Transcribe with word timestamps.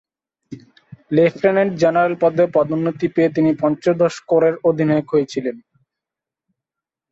Lieutenant 1.11 1.71
general 1.81 2.15
পদে 2.21 2.45
পদোন্নতি 2.55 3.07
পেয়ে 3.15 3.33
তিনি 3.35 3.51
পঞ্চদশ 3.61 4.15
কোরের 4.29 4.55
অধিনায়ক 4.69 5.07
হয়েছিলেন। 5.13 5.55